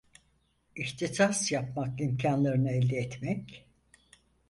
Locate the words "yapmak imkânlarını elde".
1.51-2.95